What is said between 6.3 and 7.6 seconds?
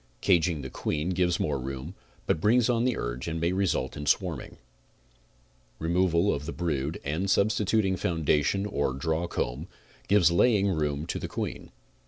of the brood and sub